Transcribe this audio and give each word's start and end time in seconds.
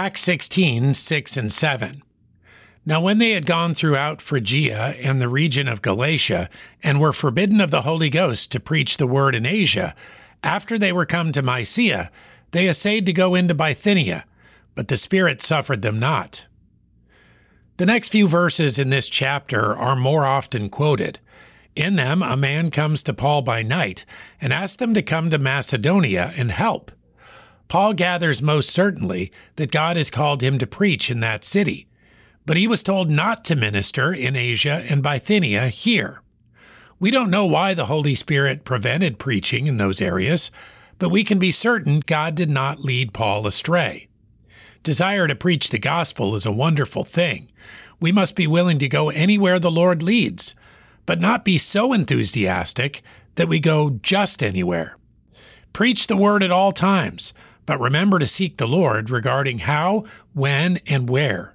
Acts 0.00 0.20
16, 0.20 0.94
6 0.94 1.36
and 1.36 1.50
7. 1.50 2.04
Now, 2.86 3.00
when 3.00 3.18
they 3.18 3.32
had 3.32 3.46
gone 3.46 3.74
throughout 3.74 4.22
Phrygia 4.22 4.94
and 5.02 5.20
the 5.20 5.28
region 5.28 5.66
of 5.66 5.82
Galatia, 5.82 6.48
and 6.84 7.00
were 7.00 7.12
forbidden 7.12 7.60
of 7.60 7.72
the 7.72 7.82
Holy 7.82 8.08
Ghost 8.08 8.52
to 8.52 8.60
preach 8.60 8.96
the 8.96 9.08
word 9.08 9.34
in 9.34 9.44
Asia, 9.44 9.96
after 10.44 10.78
they 10.78 10.92
were 10.92 11.04
come 11.04 11.32
to 11.32 11.42
Mysia, 11.42 12.12
they 12.52 12.68
essayed 12.68 13.06
to 13.06 13.12
go 13.12 13.34
into 13.34 13.56
Bithynia, 13.56 14.24
but 14.76 14.86
the 14.86 14.96
Spirit 14.96 15.42
suffered 15.42 15.82
them 15.82 15.98
not. 15.98 16.46
The 17.78 17.86
next 17.86 18.10
few 18.10 18.28
verses 18.28 18.78
in 18.78 18.90
this 18.90 19.08
chapter 19.08 19.76
are 19.76 19.96
more 19.96 20.24
often 20.24 20.70
quoted. 20.70 21.18
In 21.74 21.96
them, 21.96 22.22
a 22.22 22.36
man 22.36 22.70
comes 22.70 23.02
to 23.02 23.12
Paul 23.12 23.42
by 23.42 23.62
night 23.62 24.04
and 24.40 24.52
asks 24.52 24.76
them 24.76 24.94
to 24.94 25.02
come 25.02 25.28
to 25.30 25.38
Macedonia 25.38 26.32
and 26.36 26.52
help. 26.52 26.92
Paul 27.68 27.92
gathers 27.92 28.40
most 28.40 28.70
certainly 28.70 29.30
that 29.56 29.70
God 29.70 29.96
has 29.96 30.10
called 30.10 30.42
him 30.42 30.58
to 30.58 30.66
preach 30.66 31.10
in 31.10 31.20
that 31.20 31.44
city, 31.44 31.86
but 32.46 32.56
he 32.56 32.66
was 32.66 32.82
told 32.82 33.10
not 33.10 33.44
to 33.44 33.56
minister 33.56 34.12
in 34.12 34.36
Asia 34.36 34.82
and 34.88 35.02
Bithynia 35.02 35.68
here. 35.68 36.22
We 36.98 37.10
don't 37.10 37.30
know 37.30 37.46
why 37.46 37.74
the 37.74 37.86
Holy 37.86 38.14
Spirit 38.14 38.64
prevented 38.64 39.18
preaching 39.18 39.66
in 39.66 39.76
those 39.76 40.00
areas, 40.00 40.50
but 40.98 41.10
we 41.10 41.22
can 41.22 41.38
be 41.38 41.52
certain 41.52 42.00
God 42.00 42.34
did 42.34 42.50
not 42.50 42.80
lead 42.80 43.12
Paul 43.12 43.46
astray. 43.46 44.08
Desire 44.82 45.28
to 45.28 45.34
preach 45.34 45.70
the 45.70 45.78
gospel 45.78 46.34
is 46.34 46.46
a 46.46 46.52
wonderful 46.52 47.04
thing. 47.04 47.52
We 48.00 48.10
must 48.10 48.34
be 48.34 48.46
willing 48.46 48.78
to 48.78 48.88
go 48.88 49.10
anywhere 49.10 49.58
the 49.58 49.70
Lord 49.70 50.02
leads, 50.02 50.54
but 51.04 51.20
not 51.20 51.44
be 51.44 51.58
so 51.58 51.92
enthusiastic 51.92 53.02
that 53.34 53.48
we 53.48 53.60
go 53.60 53.90
just 54.02 54.42
anywhere. 54.42 54.96
Preach 55.72 56.06
the 56.06 56.16
word 56.16 56.42
at 56.42 56.50
all 56.50 56.72
times, 56.72 57.32
but 57.68 57.78
remember 57.78 58.18
to 58.18 58.26
seek 58.26 58.56
the 58.56 58.66
Lord 58.66 59.10
regarding 59.10 59.58
how, 59.58 60.04
when, 60.32 60.78
and 60.86 61.06
where. 61.06 61.54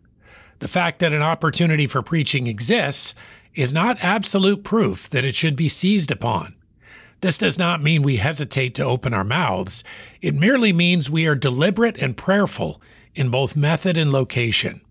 The 0.59 0.67
fact 0.67 0.99
that 0.99 1.12
an 1.12 1.23
opportunity 1.23 1.88
for 1.88 2.03
preaching 2.03 2.45
exists 2.45 3.16
is 3.56 3.73
not 3.73 4.03
absolute 4.03 4.64
proof 4.64 5.09
that 5.09 5.25
it 5.25 5.36
should 5.36 5.56
be 5.56 5.67
seized 5.67 6.11
upon. 6.11 6.56
This 7.22 7.39
does 7.39 7.58
not 7.58 7.81
mean 7.81 8.03
we 8.03 8.17
hesitate 8.17 8.75
to 8.75 8.86
open 8.86 9.11
our 9.11 9.23
mouths. 9.23 9.84
It 10.22 10.36
merely 10.36 10.72
means 10.72 11.09
we 11.09 11.25
are 11.25 11.34
deliberate 11.34 11.97
and 11.97 12.16
prayerful 12.16 12.80
in 13.16 13.30
both 13.30 13.56
method 13.56 13.97
and 13.97 14.11
location. 14.11 14.81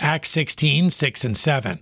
Acts 0.00 0.30
16, 0.30 0.90
6 0.90 1.24
and 1.24 1.36
7. 1.36 1.80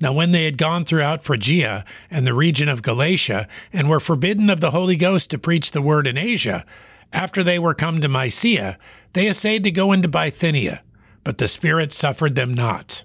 Now, 0.00 0.12
when 0.12 0.30
they 0.30 0.44
had 0.44 0.56
gone 0.56 0.84
throughout 0.84 1.24
Phrygia 1.24 1.84
and 2.12 2.24
the 2.24 2.32
region 2.32 2.68
of 2.68 2.82
Galatia, 2.82 3.48
and 3.72 3.90
were 3.90 3.98
forbidden 3.98 4.50
of 4.50 4.60
the 4.60 4.70
Holy 4.70 4.94
Ghost 4.94 5.32
to 5.32 5.38
preach 5.38 5.72
the 5.72 5.82
word 5.82 6.06
in 6.06 6.16
Asia, 6.16 6.64
after 7.12 7.42
they 7.42 7.58
were 7.58 7.74
come 7.74 8.00
to 8.00 8.08
Mysia, 8.08 8.78
they 9.12 9.28
essayed 9.28 9.64
to 9.64 9.70
go 9.70 9.92
into 9.92 10.08
Bithynia, 10.08 10.82
but 11.24 11.38
the 11.38 11.48
Spirit 11.48 11.92
suffered 11.92 12.34
them 12.34 12.54
not. 12.54 13.04